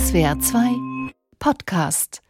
[0.00, 0.60] SWR 2
[1.38, 2.22] Podcast.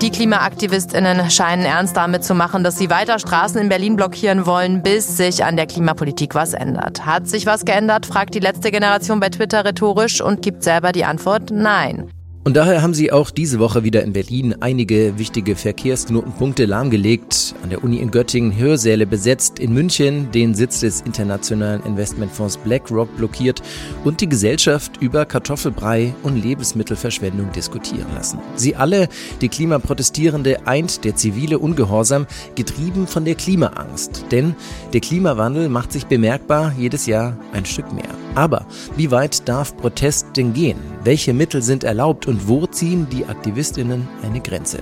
[0.00, 4.82] Die KlimaaktivistInnen scheinen ernst damit zu machen, dass sie weiter Straßen in Berlin blockieren wollen,
[4.82, 7.04] bis sich an der Klimapolitik was ändert.
[7.04, 11.04] Hat sich was geändert, fragt die letzte Generation bei Twitter rhetorisch und gibt selber die
[11.04, 12.12] Antwort Nein.
[12.46, 17.56] Und daher haben sie auch diese Woche wieder in Berlin einige wichtige Verkehrsknotenpunkte lahmgelegt.
[17.64, 23.16] An der Uni in Göttingen Hörsäle besetzt, in München den Sitz des internationalen Investmentfonds BlackRock
[23.16, 23.62] blockiert
[24.04, 28.38] und die Gesellschaft über Kartoffelbrei und Lebensmittelverschwendung diskutieren lassen.
[28.54, 29.08] Sie alle,
[29.40, 34.26] die Klimaprotestierende, eint der zivile Ungehorsam, getrieben von der Klimaangst.
[34.30, 34.54] Denn
[34.92, 38.14] der Klimawandel macht sich bemerkbar jedes Jahr ein Stück mehr.
[38.36, 40.76] Aber wie weit darf Protest denn gehen?
[41.04, 44.78] Welche Mittel sind erlaubt und wo ziehen die Aktivistinnen eine Grenze?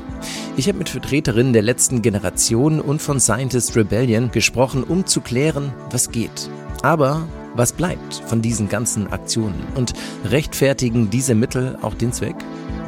[0.57, 5.73] Ich habe mit Vertreterinnen der letzten Generation und von Scientist Rebellion gesprochen, um zu klären,
[5.91, 6.49] was geht.
[6.83, 9.93] Aber was bleibt von diesen ganzen Aktionen und
[10.25, 12.37] rechtfertigen diese Mittel auch den Zweck?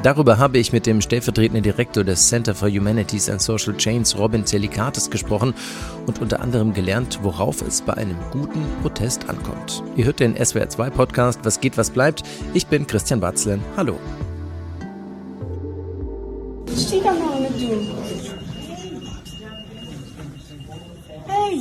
[0.02, 4.44] Darüber habe ich mit dem stellvertretenden Direktor des Center for Humanities and Social Chains, Robin
[4.44, 5.55] Zelikatis, gesprochen
[6.06, 9.83] und unter anderem gelernt, worauf es bei einem guten Protest ankommt.
[9.97, 12.22] Ihr hört den SWR2 Podcast Was geht, was bleibt.
[12.55, 13.61] Ich bin Christian Batzlen.
[13.77, 13.98] Hallo.
[21.27, 21.60] Hey.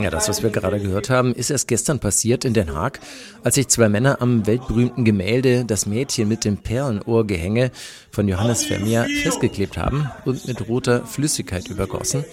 [0.00, 3.00] Ja, das, was wir gerade gehört haben, ist erst gestern passiert in Den Haag,
[3.42, 7.72] als sich zwei Männer am weltberühmten Gemälde Das Mädchen mit dem Perlenohrgehänge
[8.12, 12.24] von Johannes Vermeer festgeklebt haben und mit roter Flüssigkeit übergossen.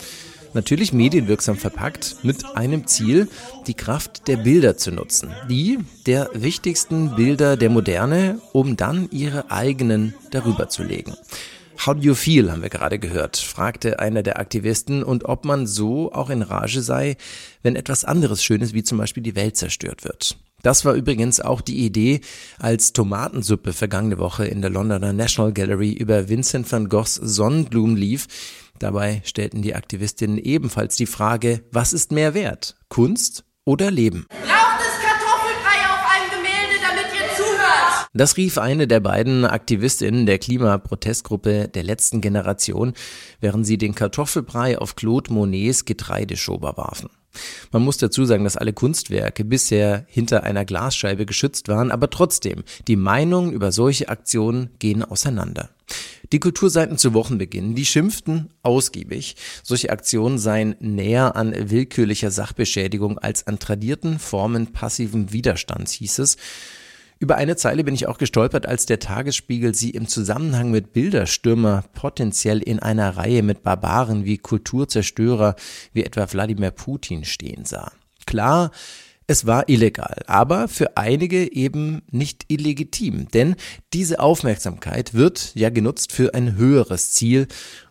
[0.56, 3.28] Natürlich medienwirksam verpackt, mit einem Ziel,
[3.67, 5.34] die Kraft der Bilder zu nutzen.
[5.50, 11.14] Die der wichtigsten Bilder der Moderne, um dann ihre eigenen darüber zu legen.
[11.86, 15.67] How do you feel, haben wir gerade gehört, fragte einer der Aktivisten und ob man
[15.67, 17.17] so auch in Rage sei,
[17.61, 20.38] wenn etwas anderes Schönes wie zum Beispiel die Welt zerstört wird.
[20.61, 22.22] Das war übrigens auch die Idee,
[22.59, 28.28] als Tomatensuppe vergangene Woche in der Londoner National Gallery über Vincent van Goghs Sonnenblumen lief.
[28.79, 32.75] Dabei stellten die Aktivistinnen ebenfalls die Frage, was ist mehr wert?
[32.89, 34.27] Kunst oder Leben?
[38.17, 42.93] Das rief eine der beiden Aktivistinnen der Klimaprotestgruppe der letzten Generation,
[43.41, 47.09] während sie den Kartoffelbrei auf Claude Monets Getreideschober warfen.
[47.73, 52.64] Man muss dazu sagen, dass alle Kunstwerke bisher hinter einer Glasscheibe geschützt waren, aber trotzdem,
[52.87, 55.71] die Meinungen über solche Aktionen gehen auseinander.
[56.31, 59.36] Die Kulturseiten zu Wochenbeginn, die schimpften ausgiebig.
[59.63, 66.37] Solche Aktionen seien näher an willkürlicher Sachbeschädigung als an tradierten Formen passiven Widerstands, hieß es.
[67.17, 71.83] Über eine Zeile bin ich auch gestolpert, als der Tagesspiegel sie im Zusammenhang mit Bilderstürmer
[71.93, 75.55] potenziell in einer Reihe mit Barbaren wie Kulturzerstörer
[75.93, 77.91] wie etwa Wladimir Putin stehen sah.
[78.25, 78.71] Klar,
[79.27, 83.55] es war illegal, aber für einige eben nicht illegitim, denn
[83.91, 87.47] diese Aufmerksamkeit wird ja genutzt für ein höheres Ziel,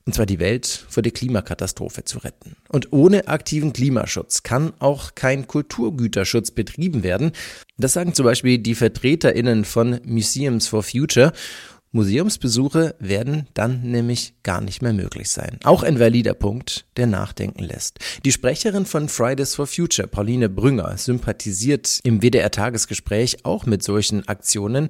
[0.06, 2.56] und zwar die Welt vor der Klimakatastrophe zu retten.
[2.68, 7.32] Und ohne aktiven Klimaschutz kann auch kein Kulturgüterschutz betrieben werden.
[7.78, 11.32] Das sagen zum Beispiel die VertreterInnen von Museums for Future.
[11.94, 15.60] Museumsbesuche werden dann nämlich gar nicht mehr möglich sein.
[15.62, 17.98] Auch ein valider Punkt, der nachdenken lässt.
[18.24, 24.88] Die Sprecherin von Fridays for Future, Pauline Brünger, sympathisiert im WDR-Tagesgespräch auch mit solchen Aktionen,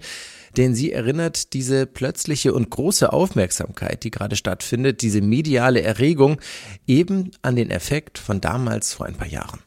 [0.56, 6.40] denn sie erinnert diese plötzliche und große Aufmerksamkeit, die gerade stattfindet, diese mediale Erregung,
[6.86, 9.60] eben an den Effekt von damals vor ein paar Jahren.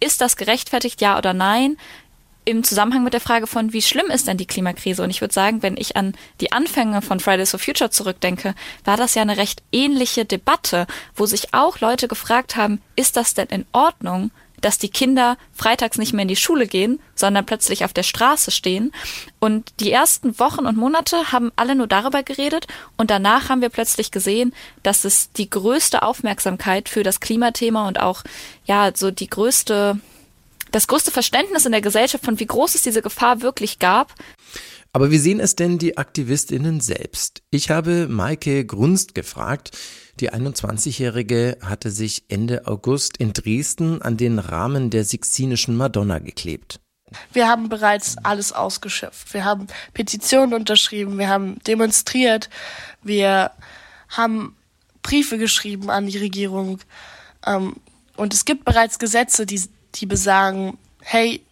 [0.00, 1.76] Ist das gerechtfertigt, ja oder nein?
[2.50, 5.02] Im Zusammenhang mit der Frage von, wie schlimm ist denn die Klimakrise?
[5.02, 8.96] Und ich würde sagen, wenn ich an die Anfänge von Fridays for Future zurückdenke, war
[8.96, 13.48] das ja eine recht ähnliche Debatte, wo sich auch Leute gefragt haben, ist das denn
[13.48, 14.30] in Ordnung,
[14.60, 18.50] dass die Kinder freitags nicht mehr in die Schule gehen, sondern plötzlich auf der Straße
[18.50, 18.92] stehen.
[19.38, 23.70] Und die ersten Wochen und Monate haben alle nur darüber geredet und danach haben wir
[23.70, 28.22] plötzlich gesehen, dass es die größte Aufmerksamkeit für das Klimathema und auch
[28.66, 29.98] ja so die größte
[30.70, 34.14] das größte Verständnis in der Gesellschaft von wie groß es diese Gefahr wirklich gab.
[34.92, 37.42] Aber wie sehen es denn die AktivistInnen selbst?
[37.50, 39.76] Ich habe Maike Grunst gefragt.
[40.18, 46.80] Die 21-Jährige hatte sich Ende August in Dresden an den Rahmen der Sixtinischen Madonna geklebt.
[47.32, 49.32] Wir haben bereits alles ausgeschöpft.
[49.34, 52.50] Wir haben Petitionen unterschrieben, wir haben demonstriert,
[53.02, 53.52] wir
[54.08, 54.56] haben
[55.02, 56.80] Briefe geschrieben an die Regierung.
[57.46, 57.76] Ähm,
[58.16, 59.62] und es gibt bereits Gesetze, die
[59.96, 61.42] die besagen, hey,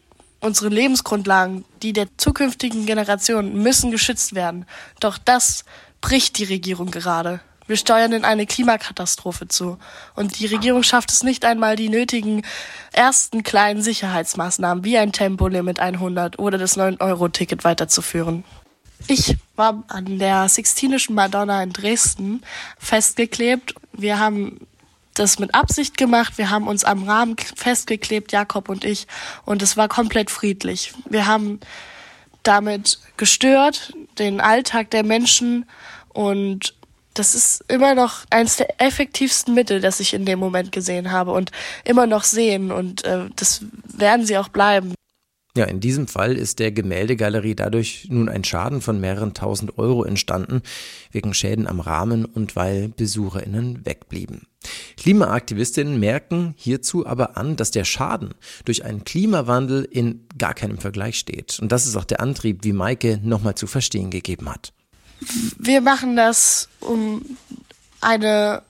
[0.40, 4.66] unsere Lebensgrundlagen, die der zukünftigen Generation müssen geschützt werden.
[5.00, 5.64] Doch das
[6.00, 7.40] bricht die Regierung gerade.
[7.66, 9.78] Wir steuern in eine Klimakatastrophe zu.
[10.14, 12.42] Und die Regierung schafft es nicht einmal, die nötigen
[12.92, 18.44] ersten kleinen Sicherheitsmaßnahmen wie ein Tempolimit 100 oder das 9-Euro-Ticket weiterzuführen.
[19.06, 22.42] Ich war an der Sixtinischen Madonna in Dresden
[22.78, 23.74] festgeklebt.
[23.92, 24.66] Wir haben
[25.18, 26.38] das mit Absicht gemacht.
[26.38, 29.06] Wir haben uns am Rahmen festgeklebt, Jakob und ich,
[29.44, 30.92] und es war komplett friedlich.
[31.08, 31.60] Wir haben
[32.42, 35.66] damit gestört, den Alltag der Menschen
[36.08, 36.74] und
[37.14, 41.32] das ist immer noch eines der effektivsten Mittel, das ich in dem Moment gesehen habe
[41.32, 41.50] und
[41.84, 44.94] immer noch sehen und äh, das werden sie auch bleiben.
[45.58, 50.04] Ja, in diesem Fall ist der Gemäldegalerie dadurch nun ein Schaden von mehreren tausend Euro
[50.04, 50.62] entstanden,
[51.10, 54.46] wegen Schäden am Rahmen und weil BesucherInnen wegblieben.
[54.98, 58.34] Klimaaktivistinnen merken hierzu aber an, dass der Schaden
[58.66, 61.58] durch einen Klimawandel in gar keinem Vergleich steht.
[61.58, 64.72] Und das ist auch der Antrieb, wie Maike nochmal zu verstehen gegeben hat.
[65.58, 67.22] Wir machen das, um
[68.00, 68.62] eine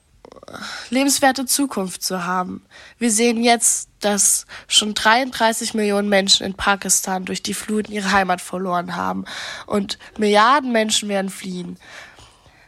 [0.89, 2.63] lebenswerte Zukunft zu haben.
[2.97, 8.41] Wir sehen jetzt, dass schon 33 Millionen Menschen in Pakistan durch die Fluten ihre Heimat
[8.41, 9.25] verloren haben
[9.65, 11.77] und Milliarden Menschen werden fliehen.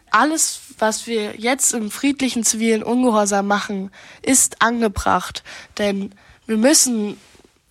[0.10, 3.92] Alles, was wir jetzt im friedlichen zivilen Ungehorsam machen,
[4.22, 5.44] ist angebracht,
[5.78, 6.14] denn
[6.46, 7.18] wir müssen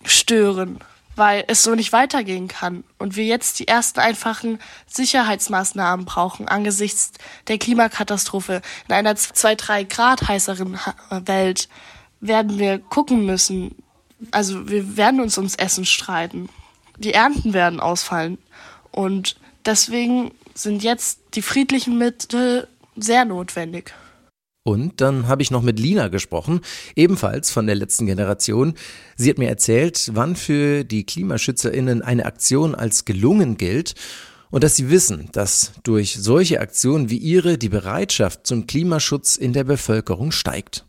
[0.04, 0.80] stören
[1.20, 7.12] weil es so nicht weitergehen kann und wir jetzt die ersten einfachen Sicherheitsmaßnahmen brauchen angesichts
[7.46, 10.80] der Klimakatastrophe in einer zwei drei Grad heißeren
[11.10, 11.68] Welt
[12.22, 13.74] werden wir gucken müssen.
[14.30, 16.48] Also wir werden uns ums Essen streiten.
[16.96, 18.38] Die Ernten werden ausfallen
[18.90, 19.36] und
[19.66, 23.92] deswegen sind jetzt die friedlichen Mittel sehr notwendig.
[24.62, 26.60] Und dann habe ich noch mit Lina gesprochen,
[26.94, 28.74] ebenfalls von der letzten Generation.
[29.16, 33.94] Sie hat mir erzählt, wann für die KlimaschützerInnen eine Aktion als gelungen gilt
[34.50, 39.54] und dass sie wissen, dass durch solche Aktionen wie ihre die Bereitschaft zum Klimaschutz in
[39.54, 40.84] der Bevölkerung steigt.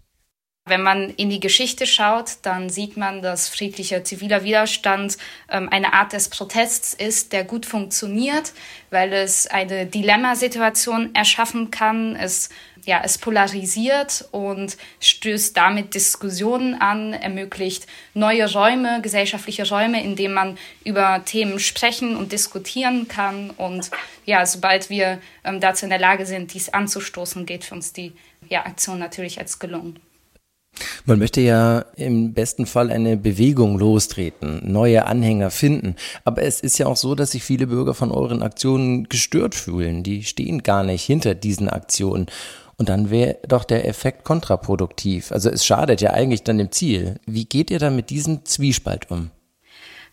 [0.65, 5.17] Wenn man in die Geschichte schaut, dann sieht man, dass friedlicher ziviler Widerstand
[5.49, 8.53] ähm, eine Art des Protests ist, der gut funktioniert,
[8.91, 12.15] weil es eine Dilemmasituation erschaffen kann.
[12.15, 12.49] Es
[12.85, 20.33] ja, es polarisiert und stößt damit Diskussionen an, ermöglicht neue Räume, gesellschaftliche Räume, in denen
[20.33, 23.51] man über Themen sprechen und diskutieren kann.
[23.51, 23.91] Und
[24.25, 28.13] ja, sobald wir ähm, dazu in der Lage sind, dies anzustoßen, geht für uns die
[28.49, 29.99] ja, Aktion natürlich als gelungen.
[31.05, 35.95] Man möchte ja im besten Fall eine Bewegung lostreten, neue Anhänger finden.
[36.23, 40.03] Aber es ist ja auch so, dass sich viele Bürger von euren Aktionen gestört fühlen.
[40.03, 42.27] Die stehen gar nicht hinter diesen Aktionen.
[42.81, 45.31] Und dann wäre doch der Effekt kontraproduktiv.
[45.31, 47.19] Also es schadet ja eigentlich dann dem Ziel.
[47.27, 49.29] Wie geht ihr da mit diesem Zwiespalt um?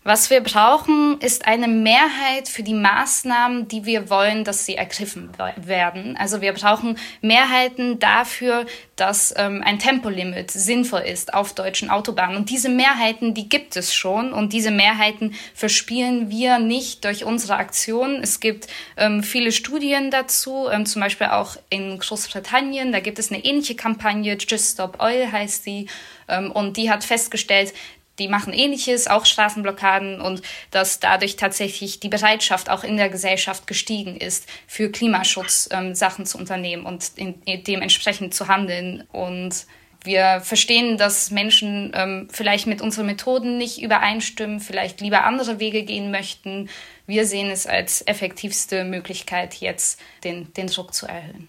[0.09, 5.29] Was wir brauchen, ist eine Mehrheit für die Maßnahmen, die wir wollen, dass sie ergriffen
[5.55, 6.17] werden.
[6.17, 8.65] Also wir brauchen Mehrheiten dafür,
[8.95, 12.37] dass ähm, ein Tempolimit sinnvoll ist auf deutschen Autobahnen.
[12.37, 14.33] Und diese Mehrheiten, die gibt es schon.
[14.33, 18.23] Und diese Mehrheiten verspielen wir nicht durch unsere Aktionen.
[18.23, 18.65] Es gibt
[18.97, 22.91] ähm, viele Studien dazu, ähm, zum Beispiel auch in Großbritannien.
[22.91, 25.85] Da gibt es eine ähnliche Kampagne, Just Stop Oil heißt die.
[26.27, 27.73] Ähm, und die hat festgestellt,
[28.19, 33.67] die machen ähnliches, auch Straßenblockaden und dass dadurch tatsächlich die Bereitschaft auch in der Gesellschaft
[33.67, 39.05] gestiegen ist, für Klimaschutz ähm, Sachen zu unternehmen und in, in dementsprechend zu handeln.
[39.11, 39.65] Und
[40.03, 45.83] wir verstehen, dass Menschen ähm, vielleicht mit unseren Methoden nicht übereinstimmen, vielleicht lieber andere Wege
[45.83, 46.69] gehen möchten.
[47.05, 51.47] Wir sehen es als effektivste Möglichkeit, jetzt den, den Druck zu erhöhen.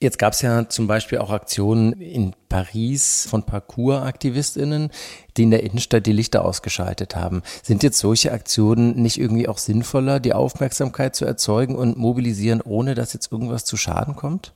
[0.00, 4.90] Jetzt gab es ja zum Beispiel auch Aktionen in Paris von Parkour-AktivistInnen,
[5.36, 7.42] die in der Innenstadt die Lichter ausgeschaltet haben.
[7.62, 12.94] Sind jetzt solche Aktionen nicht irgendwie auch sinnvoller, die Aufmerksamkeit zu erzeugen und mobilisieren, ohne
[12.94, 14.52] dass jetzt irgendwas zu Schaden kommt?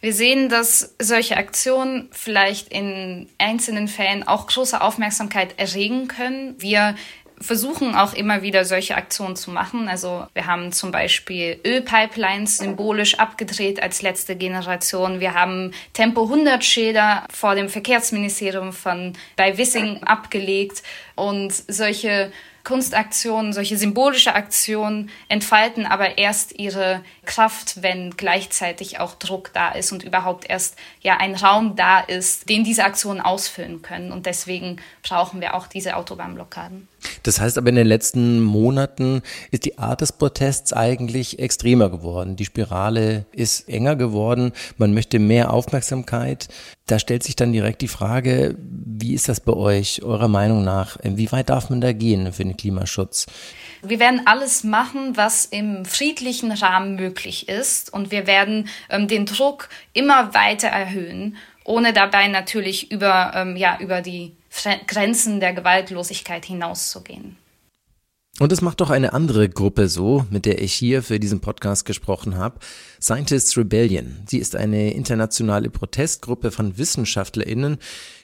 [0.00, 6.54] Wir sehen, dass solche Aktionen vielleicht in einzelnen Fällen auch große Aufmerksamkeit erregen können.
[6.58, 6.94] Wir
[7.40, 9.88] versuchen auch immer wieder solche Aktionen zu machen.
[9.88, 15.20] Also wir haben zum Beispiel Ölpipelines symbolisch abgedreht als letzte Generation.
[15.20, 20.82] Wir haben Tempo 100 Schilder vor dem Verkehrsministerium von bei Wissing abgelegt
[21.16, 22.32] und solche
[22.64, 29.92] Kunstaktionen, solche symbolische Aktionen entfalten aber erst ihre Kraft, wenn gleichzeitig auch Druck da ist
[29.92, 34.10] und überhaupt erst ja ein Raum da ist, den diese Aktionen ausfüllen können.
[34.12, 36.88] Und deswegen brauchen wir auch diese Autobahnblockaden.
[37.22, 42.36] Das heißt aber in den letzten Monaten ist die Art des Protests eigentlich extremer geworden.
[42.36, 44.52] Die Spirale ist enger geworden.
[44.76, 46.48] Man möchte mehr Aufmerksamkeit.
[46.86, 50.98] Da stellt sich dann direkt die Frage, wie ist das bei euch, eurer Meinung nach?
[51.02, 53.26] Wie weit darf man da gehen für den Klimaschutz?
[53.82, 57.92] Wir werden alles machen, was im friedlichen Rahmen möglich ist.
[57.92, 63.78] Und wir werden ähm, den Druck immer weiter erhöhen, ohne dabei natürlich über, ähm, ja,
[63.80, 64.32] über die
[64.86, 67.36] Grenzen der Gewaltlosigkeit hinauszugehen.
[68.40, 71.84] Und es macht doch eine andere Gruppe so, mit der ich hier für diesen Podcast
[71.84, 72.58] gesprochen habe.
[73.00, 74.24] Scientists Rebellion.
[74.26, 77.78] Sie ist eine internationale Protestgruppe von WissenschaftlerInnen,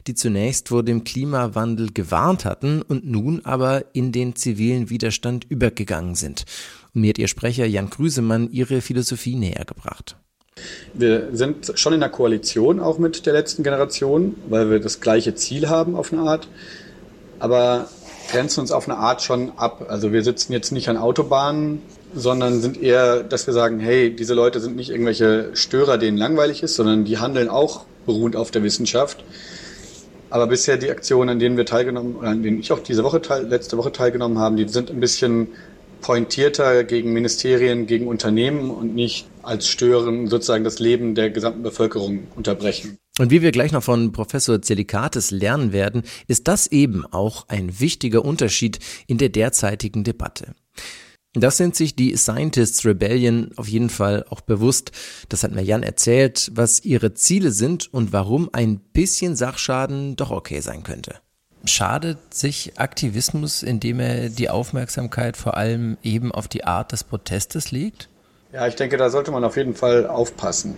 [0.09, 6.17] die zunächst vor dem Klimawandel gewarnt hatten und nun aber in den zivilen Widerstand übergegangen
[6.17, 6.45] sind.
[6.93, 10.17] Und mir hat ihr Sprecher Jan Krüsemann ihre Philosophie näher gebracht.
[10.95, 15.35] Wir sind schon in der Koalition auch mit der letzten Generation, weil wir das gleiche
[15.35, 16.49] Ziel haben auf eine Art.
[17.39, 17.89] Aber
[18.31, 19.87] grenzen uns auf eine Art schon ab.
[19.89, 21.83] Also wir sitzen jetzt nicht an Autobahnen,
[22.15, 26.63] sondern sind eher, dass wir sagen, hey, diese Leute sind nicht irgendwelche Störer, denen langweilig
[26.63, 29.25] ist, sondern die handeln auch beruhend auf der Wissenschaft.
[30.31, 33.77] Aber bisher die Aktionen, an denen wir teilgenommen, an denen ich auch diese Woche, letzte
[33.77, 35.49] Woche teilgenommen habe, die sind ein bisschen
[36.01, 42.29] pointierter gegen Ministerien, gegen Unternehmen und nicht als Stören sozusagen das Leben der gesamten Bevölkerung
[42.37, 42.99] unterbrechen.
[43.19, 47.81] Und wie wir gleich noch von Professor Zelikates lernen werden, ist das eben auch ein
[47.81, 48.79] wichtiger Unterschied
[49.09, 50.55] in der derzeitigen Debatte.
[51.33, 54.93] Das sind sich die Scientists Rebellion auf jeden Fall auch bewusst.
[55.29, 60.31] Das hat mir Jan erzählt, was ihre Ziele sind und warum ein bisschen Sachschaden doch
[60.31, 61.17] okay sein könnte.
[61.65, 67.71] Schadet sich Aktivismus, indem er die Aufmerksamkeit vor allem eben auf die Art des Protestes
[67.71, 68.10] legt?
[68.53, 70.77] Ja, ich denke, da sollte man auf jeden Fall aufpassen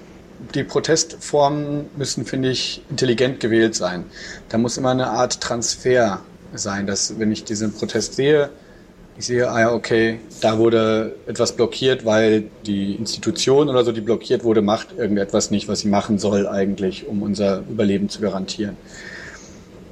[0.55, 4.05] die Protestformen müssen, finde ich, intelligent gewählt sein.
[4.49, 6.21] Da muss immer eine Art Transfer
[6.53, 8.51] sein, dass wenn ich diesen Protest sehe,
[9.19, 14.01] ich sehe, ah ja, okay, da wurde etwas blockiert, weil die Institution oder so, die
[14.01, 18.77] blockiert wurde, macht irgendetwas nicht, was sie machen soll eigentlich, um unser Überleben zu garantieren.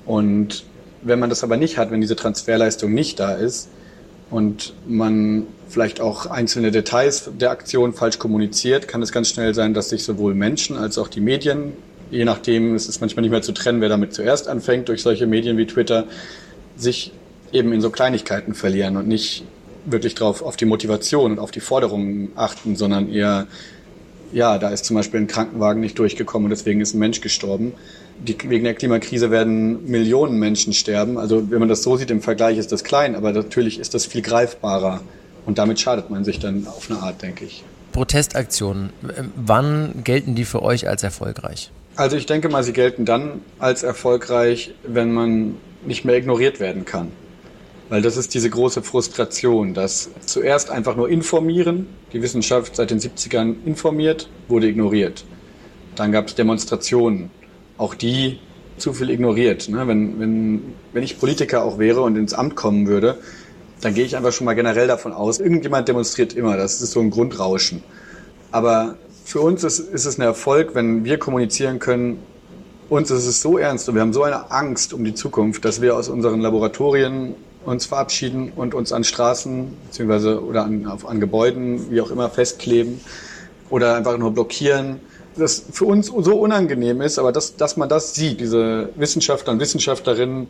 [0.07, 0.65] Und
[1.03, 3.69] wenn man das aber nicht hat, wenn diese Transferleistung nicht da ist,
[4.31, 9.75] und man vielleicht auch einzelne Details der Aktion falsch kommuniziert, kann es ganz schnell sein,
[9.75, 11.73] dass sich sowohl Menschen als auch die Medien,
[12.11, 15.27] je nachdem, es ist manchmal nicht mehr zu trennen, wer damit zuerst anfängt, durch solche
[15.27, 16.07] Medien wie Twitter,
[16.77, 17.13] sich
[17.53, 19.45] eben in so Kleinigkeiten verlieren und nicht
[19.85, 23.47] wirklich drauf auf die Motivation und auf die Forderungen achten, sondern eher,
[24.33, 27.73] ja, da ist zum Beispiel ein Krankenwagen nicht durchgekommen und deswegen ist ein Mensch gestorben
[28.27, 31.19] die, wegen der Klimakrise werden Millionen Menschen sterben.
[31.19, 34.07] Also wenn man das so sieht, im Vergleich ist das klein, aber natürlich ist das
[34.07, 35.01] viel greifbarer.
[35.47, 37.65] Und damit schadet man sich dann auf eine Art, denke ich.
[37.93, 38.91] Protestaktionen,
[39.35, 41.71] wann gelten die für euch als erfolgreich?
[41.97, 46.85] Also ich denke mal, sie gelten dann als erfolgreich, wenn man nicht mehr ignoriert werden
[46.85, 47.09] kann.
[47.89, 53.01] Weil das ist diese große Frustration, dass zuerst einfach nur informieren, die Wissenschaft seit den
[53.01, 55.25] 70ern informiert, wurde ignoriert.
[55.97, 57.31] Dann gab es Demonstrationen,
[57.81, 58.39] auch die
[58.77, 59.69] zu viel ignoriert.
[59.69, 59.89] Ne?
[59.89, 63.19] Wenn, wenn, wenn ich Politiker auch wäre und ins Amt kommen würde,
[63.81, 66.57] dann gehe ich einfach schon mal generell davon aus, irgendjemand demonstriert immer.
[66.57, 67.83] Das ist so ein Grundrauschen.
[68.53, 72.19] Aber für uns ist, ist es ein Erfolg, wenn wir kommunizieren können,
[72.91, 75.81] uns ist es so ernst und wir haben so eine Angst um die Zukunft, dass
[75.81, 77.35] wir aus unseren Laboratorien
[77.65, 82.29] uns verabschieden und uns an Straßen beziehungsweise oder an, auf, an Gebäuden, wie auch immer,
[82.29, 83.01] festkleben
[83.71, 85.01] oder einfach nur blockieren
[85.41, 89.61] das für uns so unangenehm ist, aber dass, dass man das sieht, diese Wissenschaftler und
[89.61, 90.49] Wissenschaftlerinnen,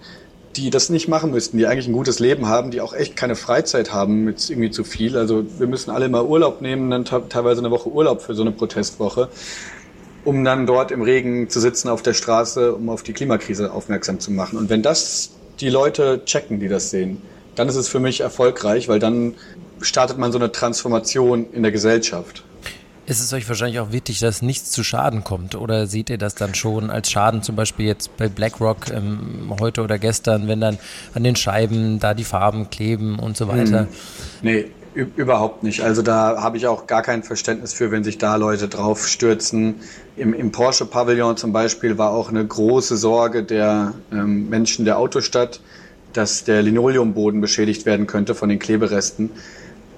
[0.57, 3.37] die das nicht machen müssten, die eigentlich ein gutes Leben haben, die auch echt keine
[3.37, 5.17] Freizeit haben mit irgendwie zu viel.
[5.17, 8.51] Also wir müssen alle mal Urlaub nehmen, dann teilweise eine Woche Urlaub für so eine
[8.51, 9.29] Protestwoche,
[10.25, 14.19] um dann dort im Regen zu sitzen auf der Straße, um auf die Klimakrise aufmerksam
[14.19, 14.59] zu machen.
[14.59, 15.31] Und wenn das
[15.61, 17.23] die Leute checken, die das sehen,
[17.55, 19.35] dann ist es für mich erfolgreich, weil dann
[19.81, 22.45] startet man so eine Transformation in der Gesellschaft
[23.07, 25.55] ist es euch wahrscheinlich auch wichtig, dass nichts zu Schaden kommt.
[25.55, 29.83] Oder seht ihr das dann schon als Schaden, zum Beispiel jetzt bei BlackRock ähm, heute
[29.83, 30.79] oder gestern, wenn dann
[31.15, 33.81] an den Scheiben da die Farben kleben und so weiter?
[33.81, 33.89] Hm.
[34.43, 35.83] Nee, überhaupt nicht.
[35.83, 39.77] Also da habe ich auch gar kein Verständnis für, wenn sich da Leute drauf stürzen.
[40.17, 45.61] Im, im Porsche-Pavillon zum Beispiel war auch eine große Sorge der ähm, Menschen der Autostadt,
[46.13, 49.31] dass der Linoleumboden beschädigt werden könnte von den Kleberesten.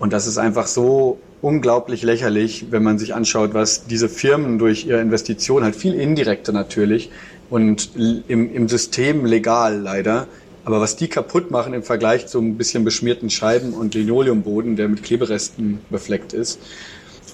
[0.02, 4.84] Und das ist einfach so unglaublich lächerlich, wenn man sich anschaut, was diese Firmen durch
[4.84, 7.12] ihre Investition halt viel indirekter natürlich
[7.50, 10.26] und im, im System legal leider,
[10.64, 14.88] aber was die kaputt machen im Vergleich zu ein bisschen beschmierten Scheiben und Linoleumboden, der
[14.88, 16.58] mit Kleberesten befleckt ist.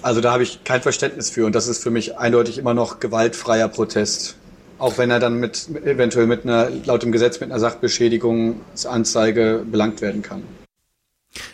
[0.03, 2.99] Also da habe ich kein Verständnis für und das ist für mich eindeutig immer noch
[2.99, 4.35] gewaltfreier Protest.
[4.77, 10.01] Auch wenn er dann mit eventuell mit einer laut dem Gesetz mit einer Sachbeschädigungsanzeige belangt
[10.01, 10.43] werden kann.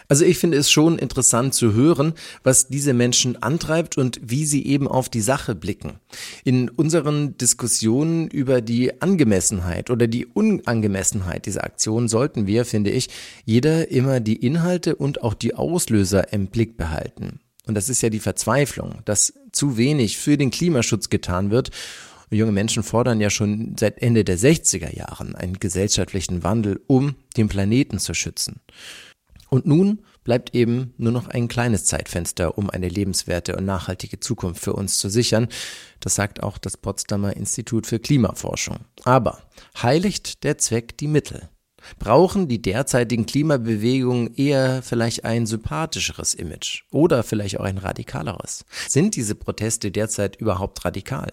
[0.07, 2.13] Also ich finde es schon interessant zu hören,
[2.43, 5.99] was diese Menschen antreibt und wie sie eben auf die Sache blicken.
[6.43, 13.09] In unseren Diskussionen über die Angemessenheit oder die Unangemessenheit dieser Aktion sollten wir, finde ich,
[13.43, 17.39] jeder immer die Inhalte und auch die Auslöser im Blick behalten.
[17.67, 21.71] Und das ist ja die Verzweiflung, dass zu wenig für den Klimaschutz getan wird
[22.31, 27.47] junge Menschen fordern ja schon seit Ende der 60er Jahren einen gesellschaftlichen Wandel, um den
[27.47, 28.61] Planeten zu schützen.
[29.55, 34.61] Und nun bleibt eben nur noch ein kleines Zeitfenster, um eine lebenswerte und nachhaltige Zukunft
[34.61, 35.47] für uns zu sichern.
[36.01, 38.79] Das sagt auch das Potsdamer Institut für Klimaforschung.
[39.05, 39.39] Aber
[39.81, 41.47] heiligt der Zweck die Mittel?
[41.99, 48.65] Brauchen die derzeitigen Klimabewegungen eher vielleicht ein sympathischeres Image oder vielleicht auch ein radikaleres?
[48.89, 51.31] Sind diese Proteste derzeit überhaupt radikal?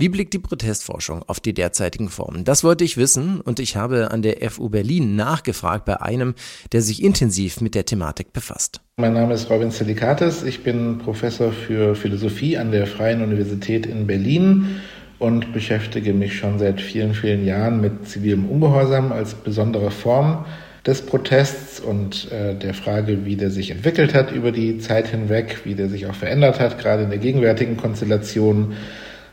[0.00, 2.44] Wie blickt die Protestforschung auf die derzeitigen Formen?
[2.44, 6.34] Das wollte ich wissen und ich habe an der FU Berlin nachgefragt bei einem,
[6.72, 8.80] der sich intensiv mit der Thematik befasst.
[8.96, 14.06] Mein Name ist Robin Selikatis, ich bin Professor für Philosophie an der Freien Universität in
[14.06, 14.80] Berlin
[15.18, 20.46] und beschäftige mich schon seit vielen, vielen Jahren mit zivilem Ungehorsam als besondere Form
[20.86, 25.58] des Protests und äh, der Frage, wie der sich entwickelt hat über die Zeit hinweg,
[25.64, 28.72] wie der sich auch verändert hat, gerade in der gegenwärtigen Konstellation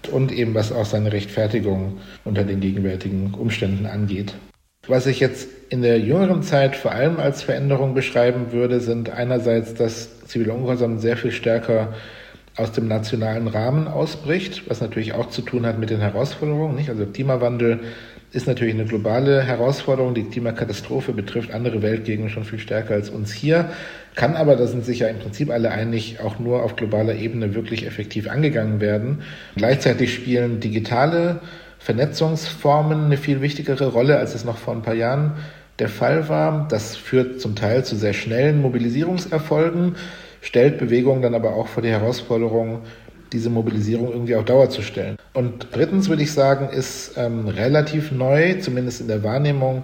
[0.08, 4.34] und eben was auch seine Rechtfertigung unter den gegenwärtigen Umständen angeht.
[4.88, 9.74] Was ich jetzt in der jüngeren Zeit vor allem als Veränderung beschreiben würde, sind einerseits,
[9.74, 11.94] dass ziviler Ungehorsam sehr viel stärker
[12.56, 16.76] aus dem nationalen Rahmen ausbricht, was natürlich auch zu tun hat mit den Herausforderungen.
[16.76, 16.90] Nicht?
[16.90, 17.82] Also Klimawandel
[18.32, 20.14] ist natürlich eine globale Herausforderung.
[20.14, 23.72] Die Klimakatastrophe betrifft andere Weltgegenden schon viel stärker als uns hier,
[24.18, 27.54] kann aber, da sind sich ja im Prinzip alle einig, auch nur auf globaler Ebene
[27.54, 29.22] wirklich effektiv angegangen werden.
[29.56, 31.40] Gleichzeitig spielen digitale
[31.78, 35.34] Vernetzungsformen eine viel wichtigere Rolle, als es noch vor ein paar Jahren
[35.78, 36.68] der Fall war.
[36.68, 39.96] Das führt zum Teil zu sehr schnellen Mobilisierungserfolgen,
[40.42, 42.82] stellt Bewegungen dann aber auch vor die Herausforderung,
[43.32, 45.18] diese Mobilisierung irgendwie auf Dauer zu stellen.
[45.34, 49.84] Und drittens würde ich sagen, ist ähm, relativ neu, zumindest in der Wahrnehmung,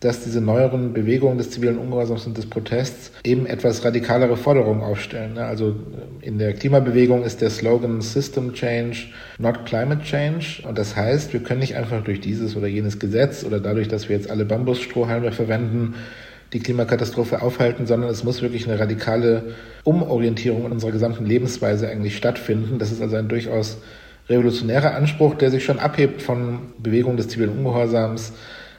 [0.00, 5.34] dass diese neueren Bewegungen des zivilen Ungehorsams und des Protests eben etwas radikalere Forderungen aufstellen.
[5.34, 5.44] Ne?
[5.44, 5.74] Also
[6.20, 10.62] in der Klimabewegung ist der Slogan System Change, not Climate Change.
[10.66, 14.08] Und das heißt, wir können nicht einfach durch dieses oder jenes Gesetz oder dadurch, dass
[14.08, 15.94] wir jetzt alle Bambusstrohhalme verwenden,
[16.52, 22.16] die Klimakatastrophe aufhalten, sondern es muss wirklich eine radikale Umorientierung in unserer gesamten Lebensweise eigentlich
[22.16, 22.78] stattfinden.
[22.78, 23.78] Das ist also ein durchaus
[24.28, 28.32] revolutionärer Anspruch, der sich schon abhebt von Bewegungen des zivilen Ungehorsams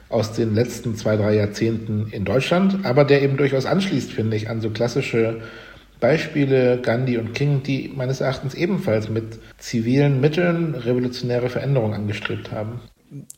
[0.09, 4.49] aus den letzten zwei, drei Jahrzehnten in Deutschland, aber der eben durchaus anschließt, finde ich,
[4.49, 5.41] an so klassische
[5.99, 12.79] Beispiele, Gandhi und King, die meines Erachtens ebenfalls mit zivilen Mitteln revolutionäre Veränderungen angestrebt haben.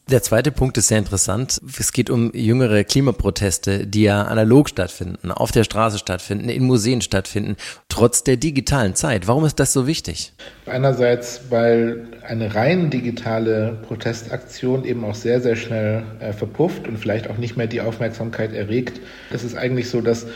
[0.10, 1.62] Der zweite Punkt ist sehr interessant.
[1.80, 7.00] Es geht um jüngere Klimaproteste, die ja analog stattfinden, auf der Straße stattfinden, in Museen
[7.00, 7.56] stattfinden,
[7.88, 9.28] trotz der digitalen Zeit.
[9.28, 10.34] Warum ist das so wichtig?
[10.66, 17.30] Einerseits, weil eine rein digitale Protestaktion eben auch sehr, sehr schnell äh, verpufft und vielleicht
[17.30, 19.00] auch nicht mehr die Aufmerksamkeit erregt.
[19.32, 20.28] Es ist eigentlich so, dass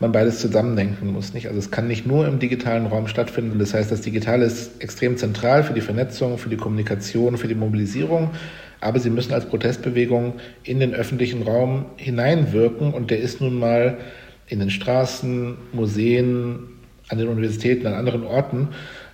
[0.00, 1.32] man beides zusammendenken muss.
[1.32, 1.46] Nicht?
[1.46, 3.60] Also es kann nicht nur im digitalen Raum stattfinden.
[3.60, 7.54] Das heißt, das Digitale ist extrem zentral für die Vernetzung, für die Kommunikation, für die
[7.54, 8.30] Mobilisierung
[8.80, 12.92] aber sie müssen als Protestbewegung in den öffentlichen Raum hineinwirken.
[12.92, 13.98] Und der ist nun mal
[14.46, 16.60] in den Straßen, Museen,
[17.08, 18.68] an den Universitäten, an anderen Orten,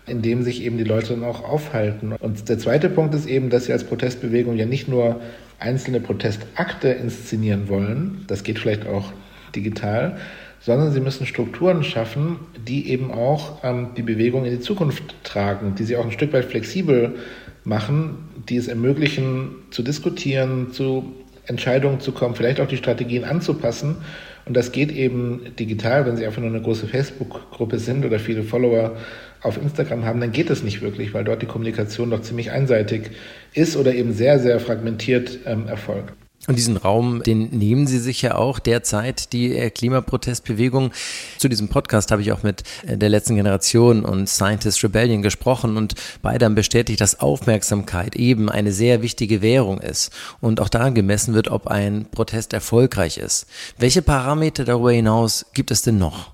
[0.06, 2.12] in dem sich eben die Leute dann auch aufhalten.
[2.12, 5.20] Und der zweite Punkt ist eben, dass sie als Protestbewegung ja nicht nur
[5.58, 9.12] einzelne Protestakte inszenieren wollen, das geht vielleicht auch
[9.54, 10.18] digital,
[10.66, 15.76] sondern sie müssen Strukturen schaffen, die eben auch ähm, die Bewegung in die Zukunft tragen,
[15.76, 17.14] die sie auch ein Stück weit flexibel
[17.62, 18.16] machen,
[18.48, 21.14] die es ermöglichen, zu diskutieren, zu
[21.46, 23.98] Entscheidungen zu kommen, vielleicht auch die Strategien anzupassen.
[24.44, 28.42] Und das geht eben digital, wenn Sie einfach nur eine große Facebook-Gruppe sind oder viele
[28.42, 28.96] Follower
[29.42, 33.10] auf Instagram haben, dann geht es nicht wirklich, weil dort die Kommunikation doch ziemlich einseitig
[33.54, 36.12] ist oder eben sehr, sehr fragmentiert ähm, erfolgt.
[36.46, 40.92] Und diesen Raum, den nehmen Sie sich ja auch derzeit, die äh, Klimaprotestbewegung.
[41.38, 45.76] Zu diesem Podcast habe ich auch mit äh, der letzten Generation und Scientist Rebellion gesprochen
[45.76, 50.94] und beide haben bestätigt, dass Aufmerksamkeit eben eine sehr wichtige Währung ist und auch daran
[50.94, 53.46] gemessen wird, ob ein Protest erfolgreich ist.
[53.78, 56.32] Welche Parameter darüber hinaus gibt es denn noch?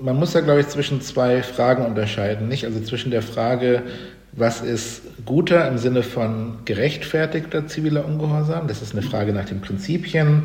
[0.00, 2.64] Man muss da, glaube ich, zwischen zwei Fragen unterscheiden, nicht?
[2.64, 3.82] Also zwischen der Frage,
[4.36, 8.68] was ist guter im Sinne von gerechtfertigter ziviler Ungehorsam?
[8.68, 10.42] Das ist eine Frage nach den Prinzipien.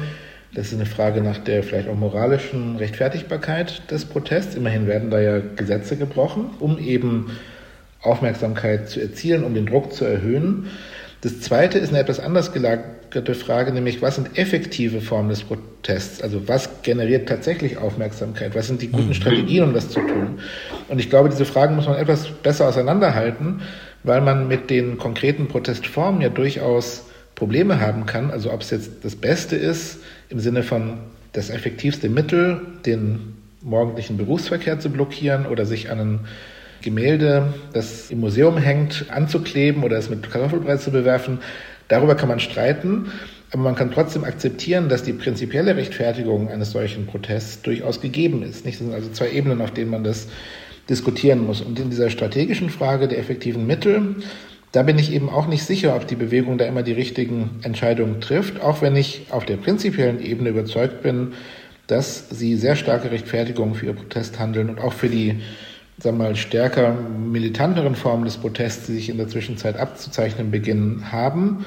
[0.53, 4.55] Das ist eine Frage nach der vielleicht auch moralischen Rechtfertigbarkeit des Protests.
[4.55, 7.31] Immerhin werden da ja Gesetze gebrochen, um eben
[8.01, 10.67] Aufmerksamkeit zu erzielen, um den Druck zu erhöhen.
[11.19, 13.00] Das zweite ist eine etwas anders gelagerte
[13.35, 16.21] Frage, nämlich was sind effektive Formen des Protests?
[16.21, 18.55] Also was generiert tatsächlich Aufmerksamkeit?
[18.55, 19.13] Was sind die guten mhm.
[19.13, 20.39] Strategien, um das zu tun?
[20.87, 23.61] Und ich glaube, diese Fragen muss man etwas besser auseinanderhalten,
[24.03, 28.31] weil man mit den konkreten Protestformen ja durchaus Probleme haben kann.
[28.31, 30.99] Also ob es jetzt das Beste ist, im Sinne von
[31.33, 36.19] das effektivste Mittel, den morgendlichen Berufsverkehr zu blockieren oder sich an ein
[36.81, 41.39] Gemälde, das im Museum hängt, anzukleben oder es mit Kartoffelbrei zu bewerfen.
[41.91, 43.11] Darüber kann man streiten.
[43.51, 48.65] Aber man kann trotzdem akzeptieren, dass die prinzipielle Rechtfertigung eines solchen Protests durchaus gegeben ist.
[48.65, 50.29] Das sind also zwei Ebenen, auf denen man das
[50.89, 51.59] diskutieren muss.
[51.59, 54.15] Und in dieser strategischen Frage der effektiven Mittel,
[54.71, 58.21] da bin ich eben auch nicht sicher, ob die Bewegung da immer die richtigen Entscheidungen
[58.21, 61.33] trifft, auch wenn ich auf der prinzipiellen Ebene überzeugt bin,
[61.87, 65.41] dass sie sehr starke Rechtfertigungen für ihr Protest handeln und auch für die
[66.01, 71.11] sagen wir mal, stärker militanteren Formen des Protests, die sich in der Zwischenzeit abzuzeichnen beginnen,
[71.11, 71.65] haben.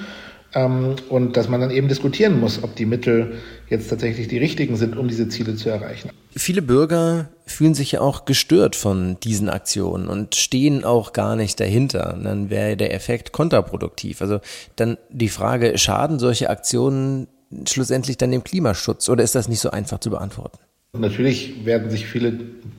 [0.55, 3.35] Ähm, und dass man dann eben diskutieren muss, ob die Mittel
[3.68, 6.11] jetzt tatsächlich die richtigen sind, um diese Ziele zu erreichen.
[6.37, 11.59] Viele Bürger fühlen sich ja auch gestört von diesen Aktionen und stehen auch gar nicht
[11.61, 12.18] dahinter.
[12.23, 14.20] Dann wäre der Effekt kontraproduktiv.
[14.20, 14.40] Also
[14.77, 17.29] dann die Frage, schaden solche Aktionen
[17.68, 20.59] schlussendlich dann dem Klimaschutz oder ist das nicht so einfach zu beantworten?
[20.96, 22.33] Natürlich werden sich viele,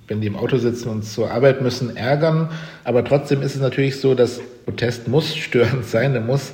[0.07, 2.49] wenn die im Auto sitzen und zur Arbeit müssen, ärgern.
[2.83, 6.15] Aber trotzdem ist es natürlich so, dass Protest muss störend sein.
[6.15, 6.53] Er muss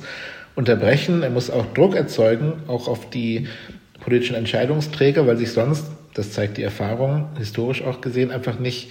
[0.54, 1.22] unterbrechen.
[1.22, 3.46] Er muss auch Druck erzeugen, auch auf die
[4.00, 8.90] politischen Entscheidungsträger, weil sich sonst, das zeigt die Erfahrung, historisch auch gesehen, einfach nicht,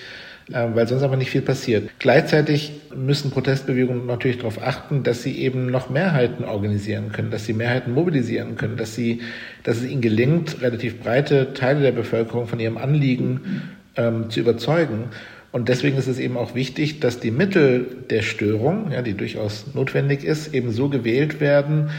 [0.52, 1.90] weil sonst einfach nicht viel passiert.
[2.00, 7.54] Gleichzeitig müssen Protestbewegungen natürlich darauf achten, dass sie eben noch Mehrheiten organisieren können, dass sie
[7.54, 9.22] Mehrheiten mobilisieren können, dass sie,
[9.64, 15.06] dass es ihnen gelingt, relativ breite Teile der Bevölkerung von ihrem Anliegen ähm, zu überzeugen.
[15.52, 19.74] Und deswegen ist es eben auch wichtig, dass die Mittel der Störung, ja, die durchaus
[19.74, 21.90] notwendig ist, eben so gewählt werden,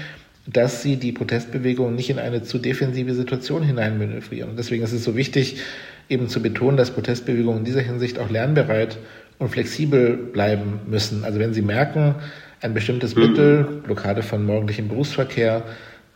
[0.47, 4.51] dass sie die Protestbewegung nicht in eine zu defensive Situation hineinmanövrieren.
[4.51, 5.59] Und deswegen ist es so wichtig,
[6.09, 8.99] eben zu betonen, dass Protestbewegungen in dieser Hinsicht auch lernbereit
[9.39, 11.25] und flexibel bleiben müssen.
[11.25, 12.15] Also wenn sie merken,
[12.61, 15.65] ein bestimmtes Mittel, Blockade von morgendlichem Berufsverkehr,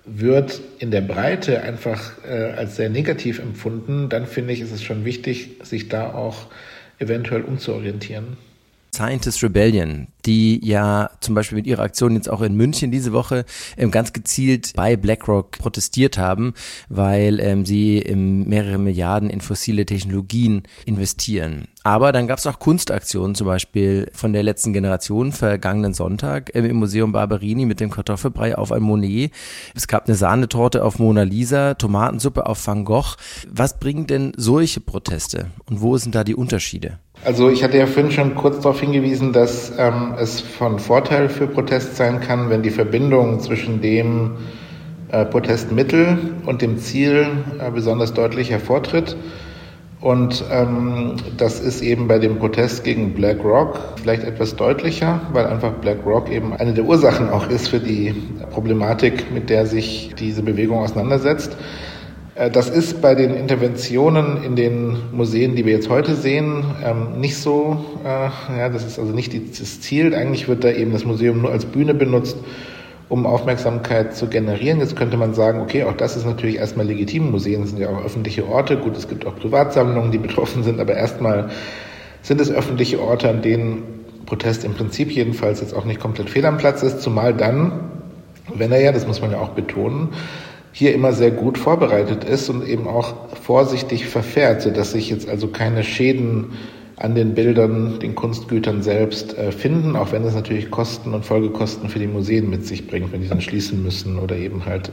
[0.04, 4.82] wird in der Breite einfach äh, als sehr negativ empfunden, dann finde ich, ist es
[4.82, 6.46] schon wichtig, sich da auch
[6.98, 8.36] eventuell umzuorientieren.
[8.96, 13.44] Scientist Rebellion, die ja zum Beispiel mit ihrer Aktion jetzt auch in München diese Woche
[13.76, 16.54] ähm, ganz gezielt bei BlackRock protestiert haben,
[16.88, 21.68] weil ähm, sie ähm, mehrere Milliarden in fossile Technologien investieren.
[21.84, 26.64] Aber dann gab es auch Kunstaktionen, zum Beispiel von der letzten Generation, vergangenen Sonntag ähm,
[26.64, 29.30] im Museum Barberini mit dem Kartoffelbrei auf ein Monet.
[29.74, 33.16] Es gab eine Sahnetorte auf Mona Lisa, Tomatensuppe auf Van Gogh.
[33.50, 36.98] Was bringen denn solche Proteste und wo sind da die Unterschiede?
[37.24, 41.46] Also ich hatte ja vorhin schon kurz darauf hingewiesen, dass ähm, es von Vorteil für
[41.46, 44.36] Protest sein kann, wenn die Verbindung zwischen dem
[45.10, 47.26] äh, Protestmittel und dem Ziel
[47.58, 49.16] äh, besonders deutlich hervortritt.
[50.00, 55.72] Und ähm, das ist eben bei dem Protest gegen BlackRock vielleicht etwas deutlicher, weil einfach
[55.72, 58.14] BlackRock eben eine der Ursachen auch ist für die
[58.50, 61.56] Problematik, mit der sich diese Bewegung auseinandersetzt.
[62.36, 67.20] Äh, das ist bei den Interventionen in den Museen, die wir jetzt heute sehen, ähm,
[67.20, 67.84] nicht so.
[68.04, 70.14] Äh, ja, das ist also nicht das Ziel.
[70.14, 72.36] Eigentlich wird da eben das Museum nur als Bühne benutzt,
[73.08, 74.80] um Aufmerksamkeit zu generieren.
[74.80, 77.30] Jetzt könnte man sagen, okay, auch das ist natürlich erstmal legitim.
[77.30, 78.76] Museen sind ja auch öffentliche Orte.
[78.76, 81.50] Gut, es gibt auch Privatsammlungen, die betroffen sind, aber erstmal
[82.22, 83.82] sind es öffentliche Orte, an denen
[84.26, 87.72] Protest im Prinzip jedenfalls jetzt auch nicht komplett fehl am Platz ist, zumal dann,
[88.52, 90.08] wenn er ja, das muss man ja auch betonen,
[90.76, 95.48] hier immer sehr gut vorbereitet ist und eben auch vorsichtig verfährt, sodass sich jetzt also
[95.48, 96.52] keine Schäden
[96.96, 101.88] an den Bildern, den Kunstgütern selbst äh, finden, auch wenn es natürlich Kosten und Folgekosten
[101.88, 104.92] für die Museen mit sich bringt, wenn die dann schließen müssen oder eben halt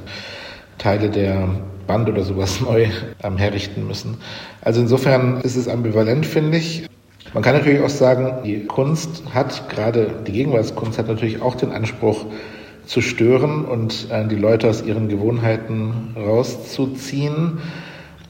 [0.78, 1.50] Teile der
[1.86, 2.88] Band oder sowas neu
[3.22, 4.15] ähm, herrichten müssen.
[4.62, 6.88] Also insofern ist es ambivalent, finde ich.
[7.34, 11.74] Man kann natürlich auch sagen, die Kunst hat, gerade die Gegenwartskunst hat natürlich auch den
[11.74, 12.26] Anspruch,
[12.86, 17.60] zu stören und äh, die Leute aus ihren Gewohnheiten rauszuziehen.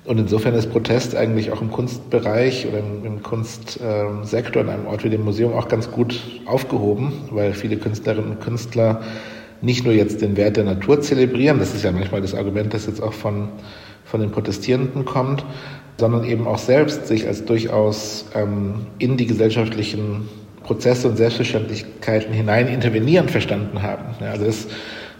[0.05, 5.03] Und insofern ist Protest eigentlich auch im Kunstbereich oder im, im Kunstsektor in einem Ort
[5.05, 9.01] wie dem Museum auch ganz gut aufgehoben, weil viele Künstlerinnen und Künstler
[9.61, 12.85] nicht nur jetzt den Wert der Natur zelebrieren, das ist ja manchmal das Argument, das
[12.85, 13.47] jetzt auch von,
[14.03, 15.45] von den Protestierenden kommt,
[15.97, 20.27] sondern eben auch selbst sich als durchaus ähm, in die gesellschaftlichen
[20.63, 24.15] Prozesse und Selbstverständlichkeiten hinein intervenieren verstanden haben.
[24.21, 24.67] Ja, also das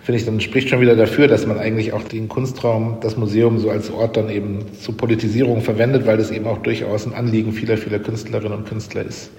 [0.03, 3.59] finde ich, dann spricht schon wieder dafür, dass man eigentlich auch den Kunstraum, das Museum
[3.59, 7.53] so als Ort dann eben zur Politisierung verwendet, weil das eben auch durchaus ein Anliegen
[7.53, 9.29] vieler, vieler Künstlerinnen und Künstler ist.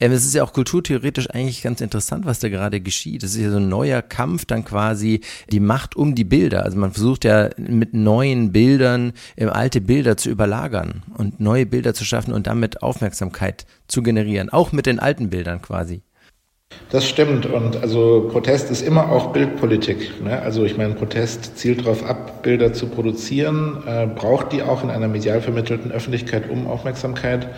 [0.00, 3.22] Ähm, es ist ja auch kulturtheoretisch eigentlich ganz interessant, was da gerade geschieht.
[3.22, 6.64] Es ist ja so ein neuer Kampf, dann quasi die Macht um die Bilder.
[6.64, 11.94] Also man versucht ja mit neuen Bildern ähm, alte Bilder zu überlagern und neue Bilder
[11.94, 14.50] zu schaffen und damit Aufmerksamkeit zu generieren.
[14.50, 16.02] Auch mit den alten Bildern quasi.
[16.90, 17.46] Das stimmt.
[17.46, 20.22] Und also Protest ist immer auch Bildpolitik.
[20.22, 20.40] Ne?
[20.40, 24.90] Also ich meine, Protest zielt darauf ab, Bilder zu produzieren, äh, braucht die auch in
[24.90, 27.48] einer medial vermittelten Öffentlichkeit um Aufmerksamkeit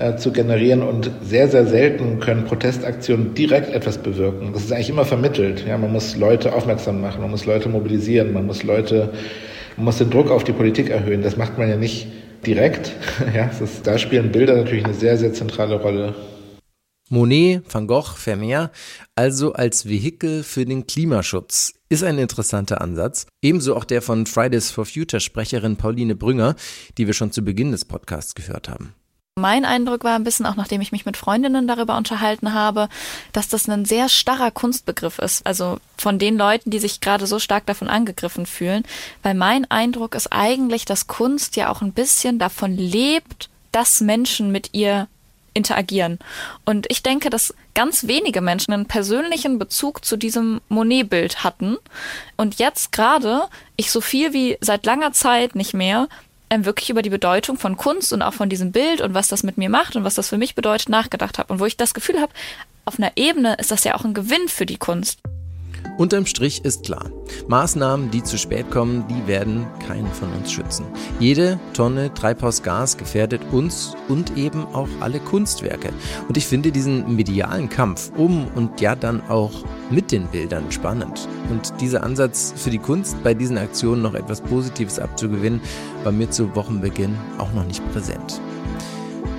[0.00, 4.50] äh, zu generieren und sehr, sehr selten können Protestaktionen direkt etwas bewirken.
[4.54, 5.66] Das ist eigentlich immer vermittelt.
[5.66, 9.12] Ja, man muss Leute aufmerksam machen, man muss Leute mobilisieren, man muss Leute,
[9.76, 11.22] man muss den Druck auf die Politik erhöhen.
[11.22, 12.08] Das macht man ja nicht
[12.46, 12.92] direkt.
[13.34, 16.14] Ja, ist, da spielen Bilder natürlich eine sehr, sehr zentrale Rolle.
[17.10, 18.70] Monet, Van Gogh, Vermeer,
[19.16, 23.26] also als Vehikel für den Klimaschutz, ist ein interessanter Ansatz.
[23.42, 26.54] Ebenso auch der von Fridays for Future Sprecherin Pauline Brünger,
[26.96, 28.94] die wir schon zu Beginn des Podcasts gehört haben.
[29.40, 32.88] Mein Eindruck war ein bisschen, auch nachdem ich mich mit Freundinnen darüber unterhalten habe,
[33.32, 35.46] dass das ein sehr starrer Kunstbegriff ist.
[35.46, 38.84] Also von den Leuten, die sich gerade so stark davon angegriffen fühlen.
[39.22, 44.52] Weil mein Eindruck ist eigentlich, dass Kunst ja auch ein bisschen davon lebt, dass Menschen
[44.52, 45.08] mit ihr
[45.54, 46.18] interagieren.
[46.64, 51.76] Und ich denke, dass ganz wenige Menschen einen persönlichen Bezug zu diesem Monet-Bild hatten.
[52.36, 56.08] Und jetzt gerade ich so viel wie seit langer Zeit nicht mehr
[56.50, 59.42] ähm, wirklich über die Bedeutung von Kunst und auch von diesem Bild und was das
[59.42, 61.52] mit mir macht und was das für mich bedeutet nachgedacht habe.
[61.52, 62.32] Und wo ich das Gefühl habe,
[62.84, 65.20] auf einer Ebene ist das ja auch ein Gewinn für die Kunst.
[65.98, 67.10] Unterm Strich ist klar,
[67.48, 70.86] Maßnahmen, die zu spät kommen, die werden keinen von uns schützen.
[71.18, 75.90] Jede Tonne Treibhausgas gefährdet uns und eben auch alle Kunstwerke.
[76.26, 79.52] Und ich finde diesen medialen Kampf um und ja dann auch
[79.90, 81.28] mit den Bildern spannend.
[81.50, 85.60] Und dieser Ansatz für die Kunst bei diesen Aktionen noch etwas Positives abzugewinnen,
[86.02, 88.40] war mir zu Wochenbeginn auch noch nicht präsent.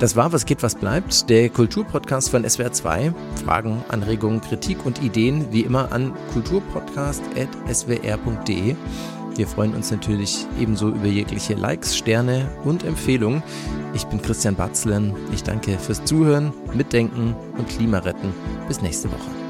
[0.01, 3.13] Das war Was geht, was bleibt, der Kulturpodcast von SWR 2.
[3.45, 8.75] Fragen, Anregungen, Kritik und Ideen wie immer an kulturpodcast.swr.de.
[9.35, 13.43] Wir freuen uns natürlich ebenso über jegliche Likes, Sterne und Empfehlungen.
[13.93, 15.13] Ich bin Christian Batzlen.
[15.33, 18.33] Ich danke fürs Zuhören, Mitdenken und Klimaretten.
[18.67, 19.40] Bis nächste Woche.